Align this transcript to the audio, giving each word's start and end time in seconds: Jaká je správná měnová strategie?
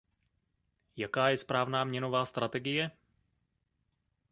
Jaká 0.97 1.29
je 1.29 1.37
správná 1.37 1.83
měnová 1.83 2.25
strategie? 2.25 2.91